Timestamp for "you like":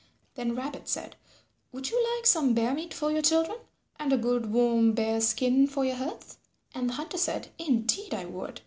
1.91-2.25